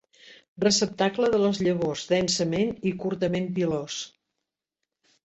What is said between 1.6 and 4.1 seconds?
llavors densament i curtament pilós.